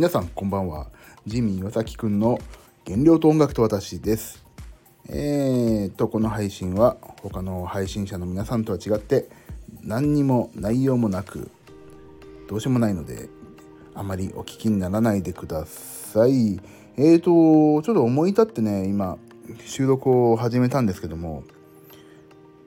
[0.00, 0.86] 皆さんこんばんは。
[1.26, 2.38] ジミー岩崎くんの
[2.86, 4.42] 原料と音楽と私です。
[5.10, 9.28] えーとこの配信は他の配信者の皆さんとは違って
[9.82, 11.50] 何にも内容もなく
[12.48, 13.28] どうしようもないので
[13.94, 16.58] あまりお聞きにならないでください。
[16.96, 19.18] えーとちょっと思い立ってね今
[19.66, 21.44] 収録を始めたんですけども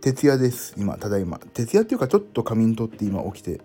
[0.02, 0.76] 徹夜です。
[0.78, 1.40] 今ただいま。
[1.40, 3.60] 徹夜っていうかちょっと仮眠取って今起きて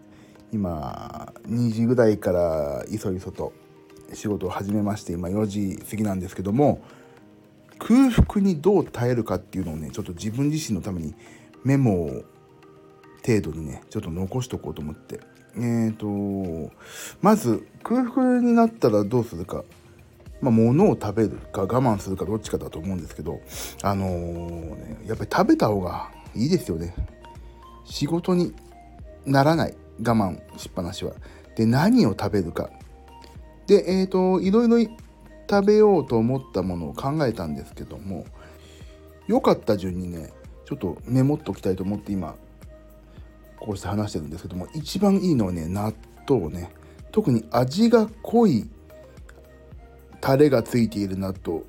[0.50, 3.52] 今2時ぐらいからいそいそと
[4.12, 6.82] 仕事を始めまして今4時過ぎなんですけども
[7.78, 11.14] 空腹にどう耐えるかっていうのをねちょっと自分自身のために
[11.64, 12.24] メモを
[13.26, 15.20] 程度にねちょっと残しとこうと思って
[15.56, 16.72] えーと
[17.20, 19.64] まず空腹になったらどうするか
[20.40, 23.40] まあ、物を食べるか我慢するかどっちかだと思うんですけど
[23.82, 26.94] あのー、ねやっぱり食べた方がいいですよね
[27.84, 28.54] 仕事に
[29.26, 31.12] ならない我慢しっぱなしは。
[31.56, 32.70] で何を食べるか。
[33.68, 34.90] でえっ、ー、といろいろ
[35.48, 38.26] 食べようと思ったものを考えたんですけども
[39.28, 40.32] 良かった順にね
[40.64, 42.34] ちょっとメモっときたいと思って今
[43.60, 45.94] こうして話してるんですけども一番いいのはね納
[46.28, 46.70] 豆ね
[47.12, 48.68] 特に味が濃い
[50.20, 51.62] タレがついている納豆。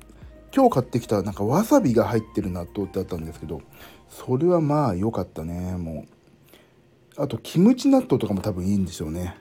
[0.52, 3.62] 今日買ってきたなんかわさびが入ってる納豆ってあったんですけど
[4.08, 7.22] それはまあ良かったねもう。
[7.22, 9.36] あとキムチ納豆とかも多分いいんでしょうね。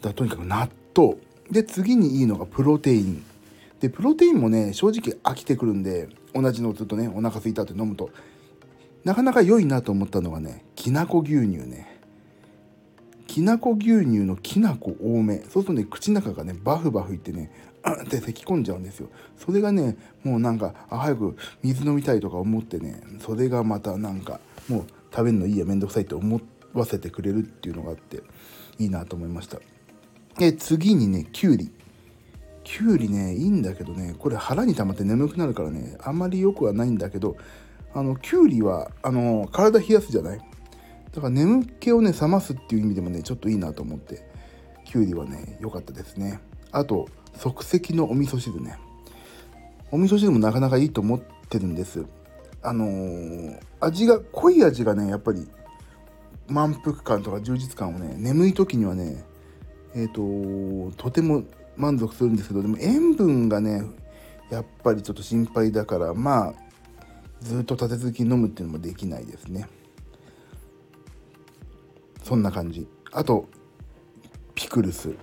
[0.00, 1.16] だとにかく納豆。
[1.50, 3.24] で次にいいのがプロテイン。
[3.80, 8.10] でプロテインもね正直飽きてくるんで同じのをずっとねお腹空いたって飲むと。
[9.04, 12.00] なかなか良いなと思ったのがねきなこ牛乳ね。
[13.26, 15.38] きなこ牛乳のきなこ多め。
[15.38, 17.52] そうするとね口の中がねバフバフいってね
[17.82, 19.08] あって咳き込んじゃうんですよ。
[19.36, 26.40] それがねもうなんかあ早く水飲みたいとか思ってねそれがまたなんかもう食べるのいいやめんどくさいって思
[26.74, 28.22] わせてくれるっていうのがあって
[28.78, 29.58] いいなと思いました。
[30.38, 31.70] で次にねきゅうり
[32.64, 37.36] きゅうりねいいんだけどねこれ腹に溜まって眠くなるからねあんまり良くはないんだけど
[37.94, 40.38] あのきゅうりはあの体冷やすじゃない？
[40.38, 40.44] だ
[41.22, 44.28] から眠気をね冷ますっていう意味でもねちょっといいなと思って
[44.84, 46.40] きゅうりはね良かったですね。
[46.70, 48.78] あと即席のお味噌汁ね。
[49.90, 52.04] お味噌汁もなかなかいいと思ってるんです。
[52.62, 55.48] あのー、味が濃い味がねやっぱり
[56.46, 59.24] 満腹感とか充実感をね眠い時にはね
[59.94, 61.44] えっ、ー、ととても
[61.76, 63.82] 満足するんですけどでも塩分がね
[64.50, 66.54] やっぱりちょっと心配だからまあ
[67.40, 69.68] ずっと立て続きに飲むっていうのもできないですね。
[72.24, 72.86] そんな感じ。
[73.12, 73.48] あと
[74.54, 75.14] ピクルス。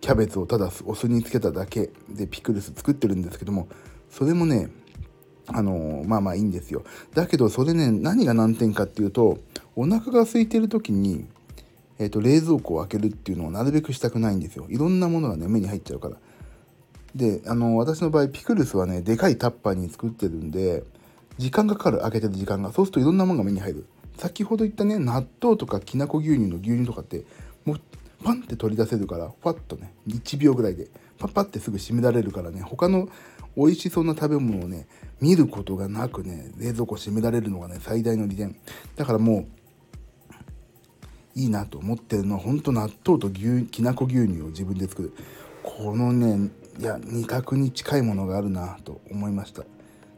[0.00, 1.90] キャベツをただお酢につけただけ。
[2.10, 3.68] でピクルス作ってるんですけども
[4.10, 4.68] それもね
[5.46, 6.84] あのまあまあいいんですよ。
[7.14, 9.38] だけどそれね何が難点かっていうと
[9.76, 11.26] お腹が空いてる時に、
[11.98, 14.66] えーと、冷蔵庫を開けるっていうのをなるべくしたくないんですよ。
[14.68, 16.16] いろんなものがね目に入っちゃうから。
[17.14, 20.82] であの私の場合ピクルスはねでかいタッパーに作ってるんで
[21.38, 22.00] 時間がかかる。
[22.00, 22.72] 開けてる時間が。
[22.72, 23.86] そうするといろんなものが目に入る。
[24.16, 27.24] 先ほど言ったね納豆とかきなこ牛乳の牛乳とかって
[27.64, 27.80] もう
[28.22, 30.88] パンって取り出せるからファッとね1秒ぐらいで
[31.18, 33.08] パッパってすぐ閉められるからね他の
[33.56, 34.86] 美味しそうな食べ物をね
[35.20, 38.56] 見ることがなくね冷蔵庫閉められるのがね最大の利点。
[38.96, 39.46] だからもう
[41.34, 45.12] いいなと思ってるのは本当納豆と牛きなこ牛乳を自分で作る。
[45.62, 49.64] このねいや味覚に近いものがあるなと思いました。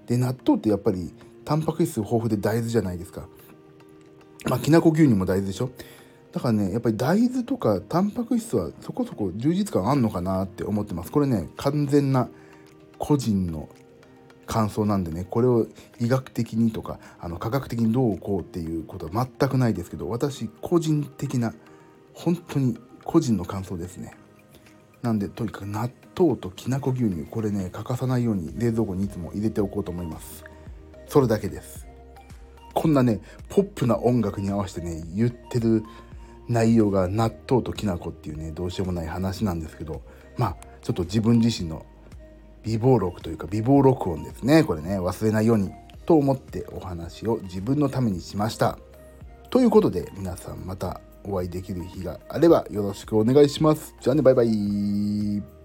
[0.07, 1.13] で納豆ってやっぱり
[1.45, 3.29] タンパク質豊富で大豆じゃないですか。
[4.49, 5.71] まあきなこ牛乳も大豆でしょ。
[6.33, 11.11] だからねやっぱり大豆とかタンパク質はそこそこ充実感あんのかなって思ってます。
[11.11, 12.29] これね完全な
[12.99, 13.69] 個人の
[14.47, 15.67] 感想なんでねこれを
[16.01, 21.53] 医学的にとかあの科学的にどうこうっていうことは全くないですけど私個人的な
[22.15, 24.17] 本当に個人の感想ですね。
[25.03, 30.45] なんでとにかく納豆ときなこ牛乳これね欠かさないように冷蔵庫にいつも入れておこうと思います。
[31.07, 31.87] それだけです。
[32.75, 35.85] こんなねポップな音楽に合わせてね言ってる
[36.49, 40.03] 内容が納豆ときな粉っていうねどうしようもない話なんですけど
[40.37, 41.87] まあちょっと自分自身の
[42.67, 44.65] 微暴録というか微暴録音ですね。
[44.65, 45.71] これね忘れないように
[46.05, 48.79] と思ってお話を自分のためにしました。
[49.51, 53.95] ということで皆さんまたお会いできる日があればよろしくお願いします。
[54.01, 55.56] じゃあねバイバイ。